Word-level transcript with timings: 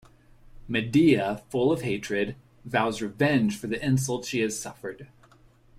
Medea, 0.67 1.43
full 1.51 1.71
of 1.71 1.83
hatred, 1.83 2.35
vows 2.65 3.03
revenge 3.03 3.55
for 3.55 3.67
the 3.67 3.79
insults 3.85 4.27
she 4.27 4.39
has 4.39 4.59
suffered. 4.59 5.09